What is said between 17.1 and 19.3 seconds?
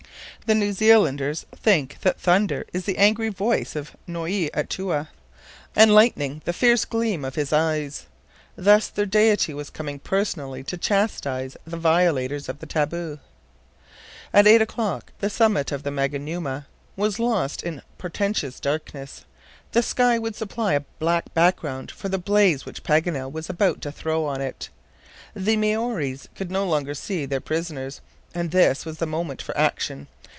lost in portentous darkness.